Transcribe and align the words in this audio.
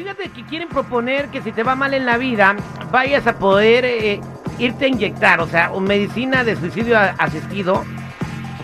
Fíjate 0.00 0.30
que 0.30 0.44
quieren 0.44 0.68
proponer 0.70 1.28
que 1.28 1.42
si 1.42 1.52
te 1.52 1.62
va 1.62 1.74
mal 1.74 1.92
en 1.92 2.06
la 2.06 2.16
vida, 2.16 2.56
vayas 2.90 3.26
a 3.26 3.38
poder 3.38 3.84
eh, 3.84 4.18
irte 4.58 4.86
a 4.86 4.88
inyectar, 4.88 5.40
o 5.40 5.46
sea, 5.46 5.72
o 5.72 5.80
medicina 5.80 6.42
de 6.42 6.56
suicidio 6.56 6.98
asistido 7.18 7.84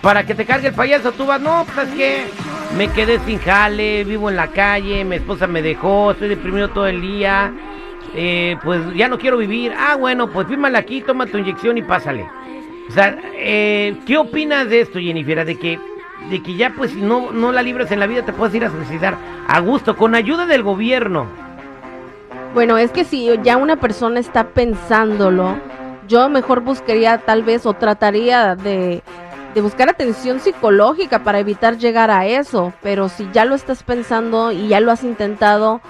para 0.01 0.25
que 0.25 0.35
te 0.35 0.47
cargue 0.47 0.69
el 0.69 0.75
payaso. 0.75 1.13
Tú 1.13 1.27
vas, 1.27 1.39
no, 1.39 1.67
pues 1.75 1.89
es 1.89 1.95
que 1.95 2.25
me 2.79 2.89
quedé 2.89 3.19
sin 3.27 3.39
jale, 3.39 4.05
vivo 4.05 4.31
en 4.31 4.37
la 4.37 4.47
calle, 4.47 5.05
mi 5.05 5.17
esposa 5.17 5.47
me 5.47 5.61
dejó, 5.61 6.13
estoy 6.13 6.29
deprimido 6.29 6.71
todo 6.71 6.87
el 6.87 7.03
día, 7.03 7.53
eh, 8.15 8.57
pues 8.65 8.81
ya 8.95 9.07
no 9.09 9.19
quiero 9.19 9.37
vivir. 9.37 9.75
Ah, 9.77 9.97
bueno, 9.97 10.31
pues 10.31 10.49
fírmala 10.49 10.79
aquí, 10.79 11.03
toma 11.03 11.27
tu 11.27 11.37
inyección 11.37 11.77
y 11.77 11.83
pásale. 11.83 12.27
O 12.89 12.93
sea, 12.93 13.15
eh, 13.35 13.95
¿qué 14.07 14.17
opinas 14.17 14.71
de 14.71 14.81
esto, 14.81 14.99
Jennifer? 14.99 15.45
De 15.45 15.59
que, 15.59 15.79
de 16.31 16.43
que 16.43 16.57
ya 16.57 16.73
pues 16.77 16.91
si 16.91 17.01
no, 17.01 17.31
no 17.33 17.53
la 17.53 17.63
libras 17.63 17.91
en 17.93 18.01
la 18.01 18.07
vida 18.07 18.25
te 18.25 18.33
puedes 18.33 18.55
ir 18.55 18.65
a 18.65 18.71
suicidar 18.71 19.17
a 19.49 19.61
gusto, 19.61 19.97
con 19.97 20.15
ayuda 20.15 20.47
del 20.47 20.63
gobierno. 20.63 21.27
Bueno, 22.55 22.79
es 22.79 22.91
que 22.91 23.05
si 23.05 23.31
ya 23.43 23.57
una 23.57 23.77
persona 23.77 24.19
está 24.19 24.49
pensándolo, 24.49 25.57
yo 26.09 26.29
mejor 26.29 26.61
buscaría 26.61 27.19
tal 27.19 27.43
vez 27.43 27.67
o 27.67 27.75
trataría 27.75 28.55
de, 28.57 29.03
de 29.55 29.61
buscar 29.61 29.89
atención 29.89 30.41
psicológica 30.41 31.23
para 31.23 31.39
evitar 31.39 31.77
llegar 31.77 32.11
a 32.11 32.27
eso. 32.27 32.73
Pero 32.83 33.09
si 33.09 33.29
ya 33.33 33.45
lo 33.45 33.55
estás 33.55 33.83
pensando 33.83 34.53
y 34.53 34.69
ya 34.69 34.81
lo 34.81 34.91
has 34.91 35.05
intentado, 35.05 35.81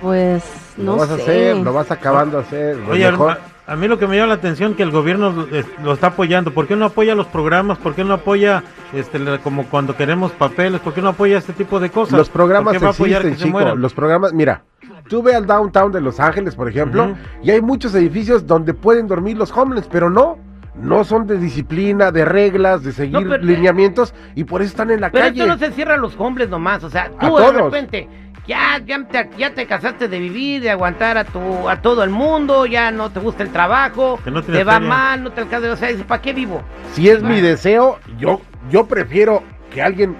pues 0.00 0.44
no 0.76 0.92
lo 0.92 0.96
vas 0.98 1.08
sé. 1.08 1.12
a 1.14 1.16
hacer, 1.16 1.56
lo 1.56 1.72
vas 1.72 1.90
acabando 1.90 2.38
a 2.38 2.40
hacer. 2.42 2.76
lo 2.76 2.90
Oye, 2.92 3.10
mejor. 3.10 3.38
a, 3.66 3.72
a 3.72 3.76
mí 3.76 3.88
lo 3.88 3.98
que 3.98 4.06
me 4.06 4.16
llama 4.16 4.28
la 4.28 4.34
atención 4.34 4.74
que 4.74 4.82
el 4.82 4.90
gobierno 4.90 5.30
lo, 5.32 5.56
es- 5.56 5.66
lo 5.82 5.92
está 5.92 6.08
apoyando. 6.08 6.52
¿Por 6.52 6.66
qué 6.66 6.76
no 6.76 6.84
apoya 6.86 7.14
los 7.14 7.26
programas? 7.26 7.78
¿Por 7.78 7.94
qué 7.94 8.04
no 8.04 8.14
apoya 8.14 8.62
este 8.92 9.18
como 9.42 9.64
cuando 9.66 9.96
queremos 9.96 10.32
papeles? 10.32 10.80
¿Por 10.80 10.92
qué 10.94 11.02
no 11.02 11.08
apoya 11.10 11.38
este 11.38 11.52
tipo 11.52 11.80
de 11.80 11.90
cosas? 11.90 12.18
Los 12.18 12.28
programas 12.28 12.74
¿Por 12.74 12.80
qué 12.80 12.84
va 12.84 12.90
a 12.90 12.94
apoyar 12.94 13.20
existen, 13.22 13.32
que 13.32 13.38
se 13.38 13.44
chico. 13.46 13.58
mueran? 13.58 13.80
Los 13.80 13.94
programas, 13.94 14.32
mira, 14.32 14.62
tú 15.08 15.22
ve 15.22 15.34
al 15.34 15.46
downtown 15.46 15.90
de 15.92 16.00
Los 16.00 16.20
Ángeles, 16.20 16.54
por 16.54 16.68
ejemplo, 16.68 17.16
y 17.42 17.50
hay 17.50 17.60
muchos 17.62 17.94
edificios 17.94 18.46
donde 18.46 18.74
pueden 18.74 19.06
dormir 19.08 19.36
los 19.36 19.50
homeless, 19.56 19.88
pero 19.90 20.10
no. 20.10 20.38
No 20.78 21.04
son 21.04 21.26
de 21.26 21.38
disciplina, 21.38 22.12
de 22.12 22.26
reglas, 22.26 22.82
de 22.82 22.92
seguir 22.92 23.14
No, 23.14 23.20
pero- 23.30 23.42
lineamientos, 23.42 24.12
y 24.34 24.44
por 24.44 24.60
eso 24.60 24.72
están 24.72 24.90
en 24.90 25.00
la 25.00 25.08
Pero 25.10 25.24
calle. 25.24 25.40
esto 25.40 25.50
no 25.50 25.58
se 25.58 25.72
cierra 25.72 25.94
a 25.94 25.96
los 25.96 26.14
hombres 26.20 26.50
nomás, 26.50 26.84
o 26.84 26.90
sea, 26.90 27.04
A 27.04 27.18
tú 27.18 27.34
de 27.34 27.42
todos. 27.44 27.54
repente 27.54 28.06
ya, 28.46 28.80
ya, 28.84 29.04
te, 29.04 29.30
ya 29.36 29.54
te 29.54 29.66
casaste 29.66 30.08
de 30.08 30.18
vivir, 30.18 30.62
de 30.62 30.70
aguantar 30.70 31.18
a 31.18 31.24
tu, 31.24 31.68
a 31.68 31.80
todo 31.82 32.04
el 32.04 32.10
mundo, 32.10 32.66
ya 32.66 32.90
no 32.90 33.10
te 33.10 33.20
gusta 33.20 33.42
el 33.42 33.50
trabajo, 33.50 34.20
Que 34.22 34.30
no 34.30 34.42
tienes 34.42 34.60
te 34.60 34.64
va 34.64 34.80
mal, 34.80 35.22
no 35.22 35.32
te 35.32 35.40
alcanza, 35.40 35.72
o 35.72 35.76
sea, 35.76 35.88
dices, 35.88 36.04
¿para 36.04 36.22
qué 36.22 36.32
vivo? 36.32 36.62
Si 36.92 37.08
es 37.08 37.22
mi 37.22 37.40
deseo, 37.40 37.98
yo, 38.18 38.40
yo 38.70 38.86
prefiero 38.86 39.42
que 39.72 39.82
alguien 39.82 40.16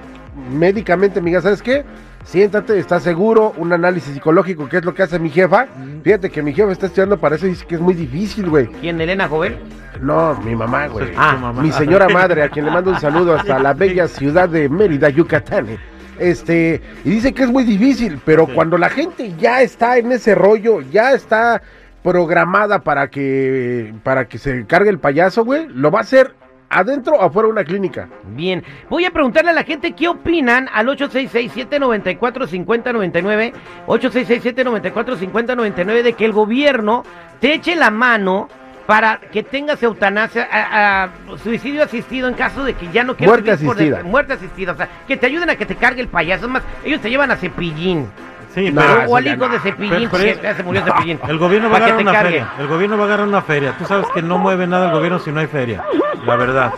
médicamente 0.51 1.21
me 1.21 1.31
diga, 1.31 1.41
¿sabes 1.41 1.63
qué? 1.63 1.85
Siéntate, 2.25 2.77
estás 2.81 3.05
seguro, 3.05 3.55
un 3.57 3.73
análisis 3.73 4.13
psicológico, 4.13 4.69
que 4.69 4.79
es 4.79 4.85
lo 4.85 4.93
que 4.93 5.05
hace 5.05 5.21
mi 5.21 5.31
jefa. 5.31 5.69
Fíjate 6.03 6.29
que 6.29 6.43
mi 6.43 6.53
jefa 6.53 6.73
está 6.73 6.87
estudiando 6.87 7.19
para 7.19 7.37
eso 7.37 7.47
y 7.47 7.51
dice 7.51 7.65
que 7.65 7.77
es 7.77 7.81
muy 7.81 7.95
difícil, 7.95 8.51
güey. 8.51 8.67
¿Quién, 8.81 9.01
Elena 9.01 9.29
Jovel? 9.29 9.57
No, 10.01 10.35
mi 10.45 10.57
mamá, 10.57 10.89
güey. 10.89 11.13
Ah. 11.17 11.53
Mi 11.55 11.71
señora 11.71 12.09
madre, 12.09 12.43
a 12.43 12.49
quien 12.49 12.65
le 12.65 12.73
mando 12.73 12.91
un 12.91 12.99
saludo 12.99 13.37
hasta 13.37 13.61
la 13.61 13.73
bella 13.75 14.09
ciudad 14.09 14.49
de 14.49 14.69
Mérida, 14.69 15.09
Yucatán. 15.09 15.79
Este, 16.19 16.81
y 17.05 17.11
dice 17.11 17.33
que 17.33 17.43
es 17.45 17.51
muy 17.51 17.65
difícil, 17.65 18.21
pero 18.25 18.47
Sí. 18.47 18.53
cuando 18.55 18.79
la 18.79 18.89
gente 18.89 19.33
ya 19.39 19.61
está 19.63 19.99
en 19.99 20.13
ese 20.13 20.35
rollo, 20.35 20.81
ya 20.81 21.13
está 21.13 21.61
programada 22.03 22.79
para 22.81 23.09
que 23.11 23.93
para 24.03 24.27
que 24.29 24.39
se 24.39 24.65
cargue 24.67 24.91
el 24.91 24.99
payaso, 24.99 25.45
güey, 25.45 25.67
lo 25.69 25.91
va 25.91 25.99
a 25.99 26.03
hacer 26.03 26.35
adentro 26.69 27.15
o 27.17 27.23
afuera 27.23 27.47
de 27.47 27.53
una 27.53 27.65
clínica. 27.65 28.09
Bien, 28.35 28.63
voy 28.89 29.05
a 29.05 29.11
preguntarle 29.11 29.51
a 29.51 29.55
la 29.55 29.63
gente 29.65 29.93
qué 29.93 30.09
opinan 30.09 30.69
al 30.73 30.89
866-794-5099, 30.89 33.53
866-794-5099 33.87 36.03
de 36.03 36.13
que 36.15 36.25
el 36.25 36.33
gobierno 36.33 37.05
te 37.41 37.53
eche 37.55 37.77
la 37.77 37.91
mano 37.91 38.49
para 38.87 39.19
que 39.19 39.43
tengas 39.43 39.83
eutanasia, 39.83 40.49
a- 40.51 41.05
a 41.05 41.39
suicidio 41.39 41.83
asistido 41.83 42.29
en 42.29 42.35
caso 42.35 42.63
de 42.65 42.75
que 42.75 42.89
ya 42.93 43.03
no 43.05 43.17
quieras 43.17 43.33
Muerte 43.43 43.51
vivir 43.53 43.67
por 43.67 43.77
asistida. 43.77 43.97
de- 43.99 44.03
muerte 44.05 44.33
asistida, 44.35 44.73
o 44.73 44.77
sea, 44.77 44.89
que 45.09 45.17
te 45.17 45.27
ayuden 45.27 45.51
a 45.51 45.57
que 45.57 45.67
te 45.67 45.75
cargue 45.77 46.01
el 46.03 46.09
payaso, 46.09 46.47
es 46.47 46.51
más, 46.53 46.63
ellos 46.85 47.01
te 47.01 47.11
llevan 47.11 47.31
a 47.31 47.37
cepillín, 47.37 48.09
Sí, 48.55 48.71
No, 48.73 48.81
pero 48.81 49.11
o 49.11 49.17
al 49.19 49.27
hijo 49.27 49.37
no. 49.37 49.49
de 49.51 49.59
cepillín, 49.61 49.91
Pero- 50.09 50.11
pero 50.13 50.25
que 50.25 50.31
es- 50.31 50.41
ya 50.41 50.55
se 50.55 50.63
murió 50.63 50.83
cepillín. 50.83 51.21
el 51.29 51.37
gobierno 51.39 51.69
va 51.69 51.75
a 51.75 51.77
agarrar 51.77 51.97
te 51.99 52.03
una 52.05 52.13
cargue. 52.13 52.31
feria. 52.31 52.49
El 52.59 52.67
gobierno 52.69 52.97
va 52.97 53.03
a 53.03 53.07
agarrar 53.07 53.27
una 53.29 53.43
feria. 53.43 53.75
Tú 53.77 53.85
sabes 53.85 54.07
que 54.15 54.23
no 54.23 54.39
mueve 54.39 54.67
nada 54.67 54.87
el 54.87 54.93
gobierno 54.93 55.19
si 55.19 55.31
no 55.31 55.41
hay 55.41 55.47
feria. 55.47 55.85
La 56.25 56.37
verdad. 56.37 56.73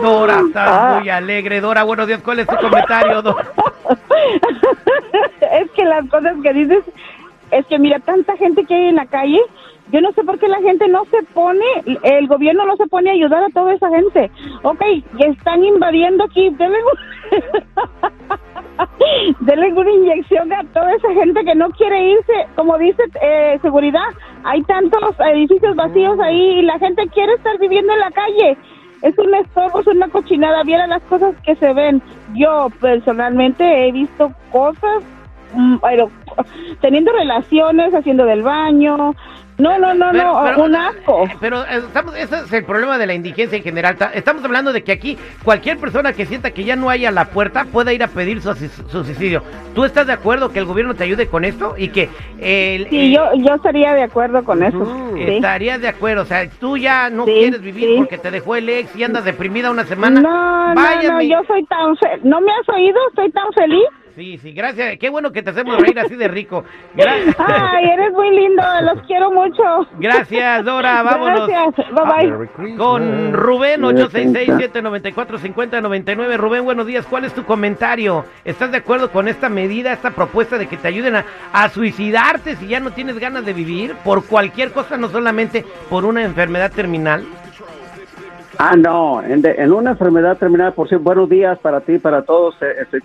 Dora, 0.00 0.40
estás 0.46 1.00
muy 1.00 1.10
alegre, 1.10 1.60
Dora, 1.60 1.82
buenos 1.82 2.06
días, 2.06 2.20
¿cuál 2.24 2.38
es 2.38 2.46
tu 2.46 2.56
comentario, 2.56 3.20
Dora? 3.20 3.44
es 5.52 5.70
que 5.72 5.84
las 5.84 6.08
cosas 6.08 6.34
que 6.42 6.52
dices, 6.54 6.84
es 7.50 7.66
que 7.66 7.78
mira, 7.78 7.98
tanta 8.00 8.34
gente 8.38 8.64
que 8.64 8.74
hay 8.74 8.88
en 8.88 8.96
la 8.96 9.04
calle, 9.04 9.40
yo 9.92 10.00
no 10.00 10.12
sé 10.12 10.24
por 10.24 10.38
qué 10.38 10.48
la 10.48 10.60
gente 10.62 10.88
no 10.88 11.04
se 11.06 11.22
pone, 11.34 11.64
el 12.02 12.26
gobierno 12.26 12.64
no 12.66 12.76
se 12.76 12.86
pone 12.86 13.10
a 13.10 13.12
ayudar 13.12 13.44
a 13.44 13.48
toda 13.50 13.74
esa 13.74 13.88
gente. 13.90 14.30
Ok, 14.62 14.80
están 15.18 15.64
invadiendo 15.64 16.24
aquí, 16.24 16.50
denle, 16.50 16.78
un- 16.82 16.98
denle 19.40 19.72
una 19.72 19.90
inyección 19.90 20.52
a 20.52 20.62
toda 20.72 20.94
esa 20.94 21.12
gente 21.12 21.44
que 21.44 21.54
no 21.54 21.70
quiere 21.70 22.10
irse, 22.12 22.32
como 22.56 22.78
dice 22.78 23.02
eh, 23.22 23.58
seguridad, 23.62 24.08
hay 24.44 24.62
tantos 24.62 25.14
edificios 25.32 25.76
vacíos 25.76 26.18
ahí 26.20 26.58
y 26.60 26.62
la 26.62 26.78
gente 26.78 27.06
quiere 27.08 27.34
estar 27.34 27.58
viviendo 27.58 27.92
en 27.92 28.00
la 28.00 28.10
calle. 28.10 28.56
Es 29.02 29.16
un 29.18 29.34
estorbo, 29.34 29.80
es 29.80 29.86
una 29.86 30.08
cochinada. 30.08 30.62
Viera 30.62 30.86
las 30.86 31.02
cosas 31.02 31.34
que 31.44 31.54
se 31.56 31.74
ven. 31.74 32.00
Yo 32.34 32.68
personalmente 32.80 33.86
he 33.86 33.92
visto 33.92 34.32
cosas, 34.50 35.02
mm, 35.52 35.76
pero 35.82 36.10
teniendo 36.80 37.12
relaciones, 37.12 37.94
haciendo 37.94 38.24
del 38.24 38.42
baño. 38.42 39.14
No, 39.56 39.78
no, 39.78 39.94
no, 39.94 40.08
Pero- 40.10 40.24
no, 40.34 40.42
pero- 40.44 40.64
un 40.64 40.74
asco. 40.74 41.24
eh, 41.26 41.36
Pero 41.40 41.62
eh, 41.62 41.76
estamos, 41.86 42.16
ese 42.16 42.40
es 42.40 42.52
el 42.52 42.64
problema 42.64 42.98
de 42.98 43.06
la 43.06 43.14
indigencia 43.14 43.56
en 43.56 43.62
general. 43.62 43.96
Ta- 43.96 44.10
Estamos 44.12 44.44
hablando 44.44 44.72
de 44.72 44.82
que 44.82 44.90
aquí 44.90 45.16
cualquier 45.44 45.78
persona 45.78 46.12
que 46.12 46.26
sienta 46.26 46.50
que 46.50 46.64
ya 46.64 46.74
no 46.74 46.90
hay 46.90 47.06
a 47.06 47.12
la 47.12 47.26
puerta 47.26 47.64
pueda 47.64 47.92
ir 47.92 48.02
a 48.02 48.08
pedir 48.08 48.42
su, 48.42 48.52
su 48.54 49.04
suicidio. 49.04 49.44
¿Tú 49.74 49.84
estás 49.84 50.08
de 50.08 50.12
acuerdo 50.12 50.50
que 50.50 50.58
el 50.58 50.64
gobierno 50.64 50.94
te 50.94 51.04
ayude 51.04 51.28
con 51.28 51.44
esto? 51.44 51.74
Y 51.78 51.88
que 51.88 52.08
el, 52.40 52.88
Sí, 52.90 53.12
yo, 53.14 53.30
yo 53.36 53.54
estaría 53.54 53.94
de 53.94 54.02
acuerdo 54.02 54.42
con 54.44 54.62
eso. 54.64 54.76
Ujú. 54.78 55.16
sí. 55.16 55.22
estarías 55.36 55.80
de 55.80 55.88
acuerdo. 55.88 56.22
O 56.22 56.26
sea, 56.26 56.48
tú 56.50 56.76
ya 56.76 57.08
no 57.10 57.24
Sí, 57.24 57.32
quieres 57.32 57.60
vivir 57.60 57.84
sí. 57.90 57.94
porque 57.98 58.18
te 58.18 58.32
dejó 58.32 58.56
el 58.56 58.68
ex 58.68 58.96
y 58.96 59.04
andas 59.04 59.24
deprimida 59.24 59.70
una 59.70 59.84
semana. 59.84 60.20
No, 60.20 60.74
no, 60.74 61.02
no, 61.02 61.22
yo 61.22 61.40
soy 61.46 61.64
tan 61.66 61.96
fe 61.98 62.08
¿No 62.24 62.40
me 62.40 62.50
has 62.50 62.68
oído? 62.74 62.98
Estoy 63.10 63.30
tan 63.30 63.52
feliz. 63.52 63.84
Sí, 64.14 64.38
sí, 64.38 64.52
gracias. 64.52 64.96
Qué 64.98 65.10
bueno 65.10 65.32
que 65.32 65.42
te 65.42 65.50
hacemos 65.50 65.76
reír 65.80 65.98
así 65.98 66.14
de 66.14 66.28
rico. 66.28 66.64
Gracias. 66.94 67.34
Ay, 67.38 67.86
eres 67.86 68.12
muy 68.12 68.30
lindo, 68.30 68.62
los 68.82 69.02
quiero 69.06 69.32
mucho. 69.32 69.88
Gracias, 69.98 70.64
Dora. 70.64 71.02
Vámonos. 71.02 71.48
Gracias, 71.48 71.88
bye 71.92 72.04
bye. 72.04 72.30
Con 72.76 73.32
Rubén 73.32 73.80
866-794-5099. 73.82 76.36
Rubén, 76.36 76.64
buenos 76.64 76.86
días. 76.86 77.04
¿Cuál 77.06 77.24
es 77.24 77.34
tu 77.34 77.44
comentario? 77.44 78.24
¿Estás 78.44 78.70
de 78.70 78.76
acuerdo 78.78 79.10
con 79.10 79.26
esta 79.26 79.48
medida, 79.48 79.92
esta 79.92 80.12
propuesta 80.12 80.58
de 80.58 80.68
que 80.68 80.76
te 80.76 80.86
ayuden 80.86 81.16
a, 81.16 81.24
a 81.52 81.68
suicidarte 81.70 82.54
si 82.56 82.68
ya 82.68 82.78
no 82.78 82.92
tienes 82.92 83.18
ganas 83.18 83.44
de 83.44 83.52
vivir 83.52 83.96
por 84.04 84.24
cualquier 84.26 84.70
cosa, 84.70 84.96
no 84.96 85.08
solamente 85.08 85.64
por 85.90 86.04
una 86.04 86.22
enfermedad 86.22 86.70
terminal? 86.70 87.26
Ah, 88.58 88.76
no, 88.76 89.22
en, 89.22 89.42
de- 89.42 89.54
en 89.58 89.72
una 89.72 89.90
enfermedad 89.92 90.38
terminal, 90.38 90.72
por 90.74 90.88
cierto, 90.88 91.04
buenos 91.04 91.28
días 91.28 91.58
para 91.58 91.80
ti, 91.80 91.98
para 91.98 92.22
todos, 92.22 92.54
eh, 92.62 92.74
este, 92.82 93.00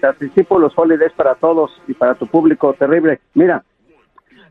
los 0.50 0.74
holidays 0.78 1.12
para 1.14 1.36
todos 1.36 1.72
y 1.88 1.94
para 1.94 2.14
tu 2.16 2.28
público 2.28 2.74
terrible. 2.74 3.20
Mira, 3.34 3.64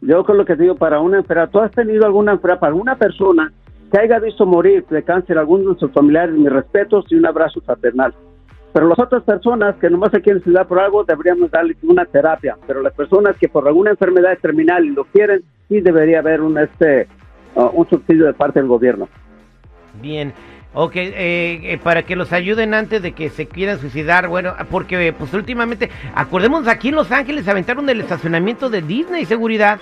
yo 0.00 0.24
con 0.24 0.36
lo 0.38 0.44
que 0.44 0.56
te 0.56 0.62
digo, 0.62 0.74
para 0.74 1.00
una 1.00 1.18
enfermedad, 1.18 1.50
¿tú 1.50 1.60
has 1.60 1.70
tenido 1.70 2.04
alguna 2.04 2.32
enfermedad, 2.32 2.60
para 2.60 2.74
una 2.74 2.96
persona 2.96 3.52
que 3.92 3.98
haya 3.98 4.18
visto 4.18 4.44
morir 4.44 4.84
de 4.90 5.02
cáncer 5.02 5.38
a 5.38 5.40
alguno 5.40 5.72
de 5.74 5.78
sus 5.78 5.92
familiares, 5.92 6.34
mis 6.34 6.50
respetos 6.50 7.04
y 7.10 7.14
un 7.14 7.26
abrazo 7.26 7.60
fraternal? 7.60 8.12
Pero 8.72 8.86
las 8.88 8.98
otras 8.98 9.22
personas 9.22 9.76
que 9.76 9.88
nomás 9.88 10.10
se 10.10 10.20
quieren 10.20 10.42
suicidar 10.42 10.66
por 10.66 10.78
algo, 10.78 11.02
deberíamos 11.04 11.50
darle 11.50 11.76
una 11.82 12.04
terapia. 12.04 12.56
Pero 12.66 12.82
las 12.82 12.92
personas 12.92 13.36
que 13.38 13.48
por 13.48 13.66
alguna 13.66 13.90
enfermedad 13.92 14.36
terminal 14.40 14.84
y 14.84 14.90
lo 14.90 15.04
quieren, 15.04 15.42
sí 15.68 15.80
debería 15.80 16.18
haber 16.18 16.42
un, 16.42 16.58
este, 16.58 17.08
uh, 17.54 17.70
un 17.72 17.88
subsidio 17.88 18.26
de 18.26 18.34
parte 18.34 18.58
del 18.60 18.68
gobierno. 18.68 19.08
Bien. 20.02 20.32
Ok, 20.74 20.96
eh, 20.96 21.12
eh, 21.16 21.78
para 21.82 22.02
que 22.02 22.14
los 22.14 22.32
ayuden 22.32 22.74
antes 22.74 23.00
de 23.00 23.12
que 23.12 23.30
se 23.30 23.46
quieran 23.46 23.80
suicidar, 23.80 24.28
bueno, 24.28 24.54
porque 24.70 25.14
pues 25.14 25.32
últimamente, 25.32 25.90
acordémonos, 26.14 26.68
aquí 26.68 26.88
en 26.88 26.96
Los 26.96 27.10
Ángeles 27.10 27.48
aventaron 27.48 27.86
del 27.86 28.02
estacionamiento 28.02 28.68
de 28.68 28.82
Disney 28.82 29.24
Seguridad, 29.24 29.80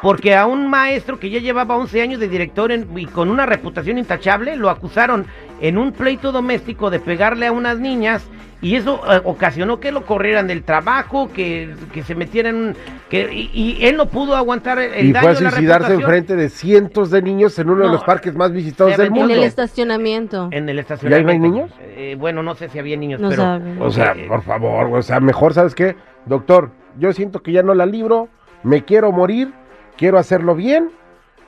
porque 0.00 0.34
a 0.34 0.46
un 0.46 0.68
maestro 0.68 1.18
que 1.20 1.30
ya 1.30 1.38
llevaba 1.40 1.76
11 1.76 2.00
años 2.02 2.20
de 2.20 2.28
director 2.28 2.72
en- 2.72 2.88
y 2.98 3.06
con 3.06 3.28
una 3.30 3.46
reputación 3.46 3.98
intachable, 3.98 4.56
lo 4.56 4.70
acusaron 4.70 5.26
en 5.60 5.78
un 5.78 5.92
pleito 5.92 6.32
doméstico 6.32 6.90
de 6.90 6.98
pegarle 7.00 7.46
a 7.46 7.52
unas 7.52 7.78
niñas 7.78 8.24
y 8.60 8.76
eso 8.76 9.00
eh, 9.12 9.20
ocasionó 9.24 9.80
que 9.80 9.90
lo 9.92 10.06
corrieran 10.06 10.46
del 10.46 10.62
trabajo, 10.62 11.28
que, 11.32 11.74
que 11.92 12.02
se 12.04 12.14
metieran, 12.14 12.54
un- 12.54 12.76
que, 13.10 13.28
y, 13.32 13.50
y 13.52 13.84
él 13.86 13.96
no 13.96 14.06
pudo 14.06 14.36
aguantar 14.36 14.78
el, 14.78 14.92
el 14.94 15.06
Y 15.08 15.12
daño 15.12 15.22
fue 15.22 15.32
a 15.32 15.50
suicidarse 15.50 15.88
reputación. 15.88 16.00
enfrente 16.00 16.36
de 16.36 16.48
cientos 16.48 17.10
de 17.10 17.22
niños 17.22 17.58
en 17.58 17.70
uno 17.70 17.84
de 17.84 17.90
los 17.90 18.04
parques 18.04 18.34
más 18.34 18.52
visitados 18.52 18.92
del 18.92 19.00
aventó 19.08 19.16
En 19.20 19.26
mundo. 19.26 19.34
el 19.34 19.44
estacionamiento. 19.44 20.48
En 20.52 20.68
el 20.68 20.76
¿Y 20.76 20.80
estacionamiento. 20.80 21.30
ahí 21.32 21.38
no 21.38 21.44
hay 21.44 21.50
niños? 21.50 21.70
Eh, 21.80 22.16
bueno, 22.18 22.42
no 22.44 22.54
sé 22.54 22.68
si 22.68 22.78
había 22.78 22.96
niños, 22.96 23.20
No 23.20 23.30
pero... 23.30 23.42
sabe. 23.42 23.76
O 23.80 23.90
sea, 23.90 24.12
Eh, 24.16 24.26
por 24.28 24.42
favor, 24.42 24.86
o 24.96 25.02
sea, 25.02 25.18
mejor, 25.20 25.54
¿sabes 25.54 25.74
qué? 25.74 25.96
Doctor, 26.26 26.70
yo 26.98 27.12
siento 27.12 27.42
que 27.42 27.50
ya 27.52 27.62
no 27.64 27.74
la 27.74 27.84
libro, 27.84 28.28
me 28.62 28.84
quiero 28.84 29.10
morir, 29.10 29.52
quiero 29.96 30.18
hacerlo 30.18 30.54
bien. 30.54 30.90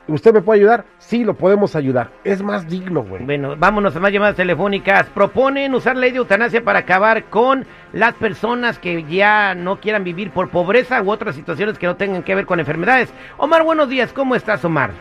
¿Usted 0.07 0.33
me 0.33 0.41
puede 0.41 0.59
ayudar? 0.59 0.85
Sí, 0.99 1.23
lo 1.23 1.33
podemos 1.33 1.75
ayudar. 1.75 2.09
Es 2.23 2.43
más 2.43 2.69
digno, 2.69 3.03
güey. 3.03 3.23
Bueno, 3.23 3.55
vámonos 3.57 3.95
a 3.95 3.99
más 3.99 4.11
llamadas 4.11 4.35
telefónicas. 4.35 5.09
Proponen 5.09 5.73
usar 5.73 5.97
ley 5.97 6.11
de 6.11 6.17
eutanasia 6.17 6.63
para 6.63 6.79
acabar 6.79 7.23
con 7.25 7.65
las 7.91 8.13
personas 8.13 8.77
que 8.77 9.03
ya 9.03 9.55
no 9.55 9.79
quieran 9.79 10.03
vivir 10.03 10.29
por 10.29 10.51
pobreza 10.51 11.01
u 11.01 11.09
otras 11.09 11.35
situaciones 11.35 11.79
que 11.79 11.87
no 11.87 11.95
tengan 11.95 12.21
que 12.21 12.35
ver 12.35 12.45
con 12.45 12.59
enfermedades. 12.59 13.11
Omar, 13.37 13.63
buenos 13.63 13.89
días. 13.89 14.13
¿Cómo 14.13 14.35
estás, 14.35 14.63
Omar? 14.63 14.91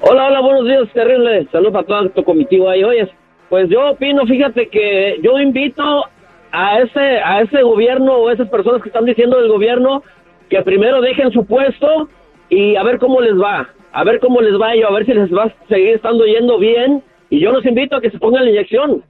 Hola, 0.00 0.26
hola, 0.26 0.40
buenos 0.40 0.64
días, 0.64 0.92
terrible. 0.92 1.46
Saludos 1.52 1.72
para 1.74 1.86
todo 1.86 2.10
tu 2.10 2.24
comitivo 2.24 2.68
ahí. 2.70 2.82
Oye, 2.82 3.08
pues 3.48 3.68
yo 3.68 3.90
opino, 3.90 4.26
fíjate 4.26 4.68
que 4.68 5.20
yo 5.22 5.38
invito 5.38 6.04
a 6.50 6.80
ese, 6.80 7.20
a 7.20 7.42
ese 7.42 7.62
gobierno 7.62 8.14
o 8.14 8.30
esas 8.30 8.48
personas 8.48 8.82
que 8.82 8.88
están 8.88 9.04
diciendo 9.04 9.38
del 9.40 9.48
gobierno 9.48 10.02
que 10.50 10.60
primero 10.62 11.00
dejen 11.00 11.30
su 11.30 11.44
puesto 11.44 12.08
y 12.48 12.76
a 12.76 12.82
ver 12.82 12.98
cómo 12.98 13.20
les 13.20 13.34
va. 13.34 13.68
A 13.92 14.04
ver 14.04 14.20
cómo 14.20 14.40
les 14.40 14.60
va 14.60 14.76
y 14.76 14.82
a 14.82 14.90
ver 14.90 15.06
si 15.06 15.12
les 15.14 15.32
va 15.32 15.44
a 15.44 15.54
seguir 15.68 15.94
estando 15.94 16.24
yendo 16.26 16.58
bien. 16.58 17.02
Y 17.30 17.40
yo 17.40 17.52
los 17.52 17.64
invito 17.66 17.96
a 17.96 18.00
que 18.00 18.10
se 18.10 18.18
pongan 18.18 18.44
la 18.44 18.50
inyección 18.50 19.02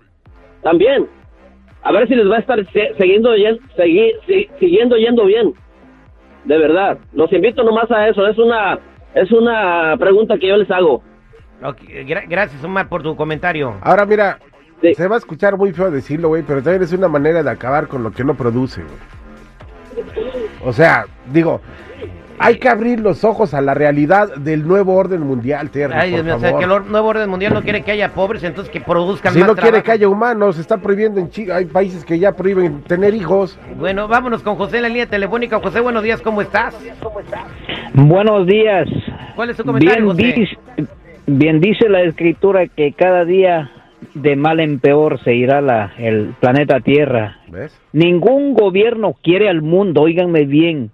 también. 0.62 1.06
A 1.82 1.92
ver 1.92 2.08
si 2.08 2.14
les 2.14 2.28
va 2.30 2.36
a 2.36 2.40
estar 2.40 2.58
se- 2.72 2.94
siguiendo, 2.98 3.34
yen- 3.36 3.60
segui- 3.76 4.14
si- 4.26 4.48
siguiendo 4.58 4.96
yendo 4.96 5.24
bien. 5.26 5.54
De 6.44 6.58
verdad. 6.58 6.98
Los 7.12 7.32
invito 7.32 7.62
nomás 7.62 7.90
a 7.90 8.08
eso. 8.08 8.26
Es 8.26 8.38
una, 8.38 8.78
es 9.14 9.30
una 9.32 9.96
pregunta 9.98 10.38
que 10.38 10.48
yo 10.48 10.56
les 10.56 10.70
hago. 10.70 11.02
Gra- 11.60 12.26
gracias, 12.28 12.62
Omar, 12.64 12.88
por 12.88 13.02
tu 13.02 13.14
comentario. 13.16 13.74
Ahora 13.82 14.06
mira, 14.06 14.38
Sí. 14.80 14.94
se 14.94 15.08
va 15.08 15.16
a 15.16 15.18
escuchar 15.18 15.56
muy 15.56 15.72
feo 15.72 15.90
decirlo, 15.90 16.28
güey, 16.28 16.42
pero 16.44 16.62
también 16.62 16.82
es 16.82 16.92
una 16.92 17.08
manera 17.08 17.42
de 17.42 17.50
acabar 17.50 17.88
con 17.88 18.02
lo 18.04 18.12
que 18.12 18.22
no 18.24 18.34
produce, 18.34 18.82
güey. 18.82 20.06
O 20.64 20.72
sea, 20.72 21.04
digo, 21.32 21.60
hay 22.38 22.58
que 22.58 22.68
abrir 22.68 23.00
los 23.00 23.24
ojos 23.24 23.54
a 23.54 23.60
la 23.60 23.74
realidad 23.74 24.34
del 24.36 24.66
nuevo 24.66 24.94
orden 24.94 25.20
mundial, 25.22 25.70
Terry, 25.70 25.94
Ay, 25.96 26.10
Dios 26.10 26.20
por 26.20 26.26
mío, 26.26 26.36
o 26.36 26.40
sea, 26.40 26.56
que 26.58 26.64
el 26.64 26.70
or- 26.70 26.86
nuevo 26.86 27.08
orden 27.08 27.28
mundial 27.30 27.54
no 27.54 27.62
quiere 27.62 27.82
que 27.82 27.90
haya 27.92 28.12
pobres, 28.14 28.42
entonces 28.44 28.70
que 28.72 28.80
produzcan 28.80 29.32
Si 29.32 29.38
más 29.40 29.48
no 29.48 29.54
quiere 29.54 29.68
trabajo. 29.70 29.84
que 29.84 29.92
haya 29.92 30.08
humanos, 30.08 30.58
está 30.58 30.76
prohibiendo 30.78 31.20
en 31.20 31.30
Chile. 31.30 31.52
Hay 31.52 31.64
países 31.66 32.04
que 32.04 32.18
ya 32.18 32.32
prohíben 32.32 32.82
tener 32.82 33.14
hijos. 33.14 33.58
Bueno, 33.78 34.08
vámonos 34.08 34.42
con 34.42 34.56
José 34.56 34.76
en 34.76 34.82
la 34.82 34.88
línea 34.88 35.06
telefónica. 35.06 35.58
José, 35.60 35.80
buenos 35.80 36.02
días, 36.02 36.20
¿cómo 36.22 36.40
estás? 36.40 36.74
Buenos 37.94 38.46
días. 38.46 38.88
¿Cuál 39.34 39.50
es 39.50 39.56
tu 39.56 39.64
comentario, 39.64 40.12
Bien 40.14 40.32
José? 40.32 40.40
dice, 40.40 40.56
bien 41.26 41.60
dice 41.60 41.88
la 41.88 42.02
escritura 42.02 42.66
que 42.66 42.92
cada 42.92 43.24
día 43.24 43.70
de 44.14 44.36
mal 44.36 44.60
en 44.60 44.78
peor 44.78 45.20
se 45.22 45.34
irá 45.34 45.60
la, 45.60 45.92
el 45.98 46.34
planeta 46.40 46.80
Tierra. 46.80 47.38
¿Ves? 47.48 47.78
Ningún 47.92 48.54
gobierno 48.54 49.14
quiere 49.22 49.48
al 49.48 49.62
mundo, 49.62 50.02
óiganme 50.02 50.44
bien. 50.44 50.90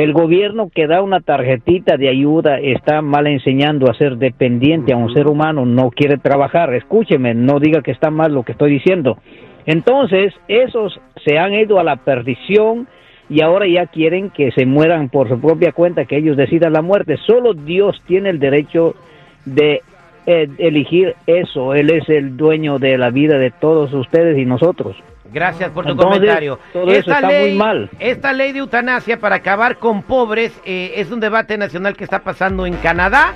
El 0.00 0.14
gobierno 0.14 0.70
que 0.74 0.86
da 0.86 1.02
una 1.02 1.20
tarjetita 1.20 1.98
de 1.98 2.08
ayuda 2.08 2.58
está 2.58 3.02
mal 3.02 3.26
enseñando 3.26 3.90
a 3.90 3.94
ser 3.94 4.16
dependiente 4.16 4.94
a 4.94 4.96
un 4.96 5.12
ser 5.12 5.26
humano, 5.26 5.66
no 5.66 5.90
quiere 5.90 6.16
trabajar. 6.16 6.72
Escúcheme, 6.72 7.34
no 7.34 7.60
diga 7.60 7.82
que 7.82 7.90
está 7.90 8.10
mal 8.10 8.32
lo 8.32 8.42
que 8.42 8.52
estoy 8.52 8.72
diciendo. 8.72 9.18
Entonces, 9.66 10.32
esos 10.48 10.98
se 11.22 11.38
han 11.38 11.52
ido 11.52 11.78
a 11.78 11.84
la 11.84 11.96
perdición 11.96 12.88
y 13.28 13.42
ahora 13.42 13.66
ya 13.66 13.88
quieren 13.88 14.30
que 14.30 14.50
se 14.52 14.64
mueran 14.64 15.10
por 15.10 15.28
su 15.28 15.38
propia 15.38 15.72
cuenta, 15.72 16.06
que 16.06 16.16
ellos 16.16 16.38
decidan 16.38 16.72
la 16.72 16.80
muerte. 16.80 17.18
Solo 17.18 17.52
Dios 17.52 18.02
tiene 18.06 18.30
el 18.30 18.38
derecho 18.38 18.94
de 19.44 19.82
eh, 20.24 20.48
elegir 20.56 21.14
eso. 21.26 21.74
Él 21.74 21.90
es 21.90 22.08
el 22.08 22.38
dueño 22.38 22.78
de 22.78 22.96
la 22.96 23.10
vida 23.10 23.36
de 23.36 23.50
todos 23.50 23.92
ustedes 23.92 24.38
y 24.38 24.46
nosotros. 24.46 24.96
Gracias 25.32 25.70
por 25.70 25.84
tu 25.84 25.92
Entonces, 25.92 26.18
comentario. 26.18 26.58
todo 26.72 26.90
eso 26.90 27.12
está 27.12 27.28
muy 27.28 27.54
mal. 27.54 27.90
Esta 27.98 28.32
ley 28.32 28.52
de 28.52 28.58
eutanasia 28.60 29.18
para 29.20 29.36
acabar 29.36 29.78
con 29.78 30.02
pobres 30.02 30.52
eh, 30.64 30.92
es 30.96 31.10
un 31.10 31.20
debate 31.20 31.56
nacional 31.58 31.96
que 31.96 32.04
está 32.04 32.20
pasando 32.20 32.66
en 32.66 32.74
Canadá. 32.76 33.34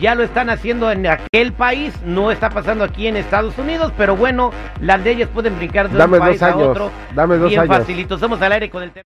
Ya 0.00 0.14
lo 0.14 0.22
están 0.24 0.48
haciendo 0.50 0.90
en 0.90 1.06
aquel 1.06 1.52
país, 1.52 1.94
no 2.04 2.30
está 2.32 2.48
pasando 2.48 2.82
aquí 2.82 3.06
en 3.06 3.16
Estados 3.16 3.56
Unidos, 3.58 3.92
pero 3.96 4.16
bueno, 4.16 4.50
las 4.80 5.00
leyes 5.02 5.28
pueden 5.28 5.56
brincar 5.58 5.90
de 5.90 5.98
Dame 5.98 6.16
un 6.18 6.24
país 6.24 6.40
dos 6.40 6.50
a 6.50 6.56
otro. 6.56 6.90
dame 7.14 7.36
dos 7.36 7.50
bien 7.50 7.60
años. 7.60 7.76
facilito. 7.76 8.18
Somos 8.18 8.40
al 8.40 8.52
aire 8.52 8.70
con 8.70 8.82
el 8.82 8.90
tema. 8.90 9.00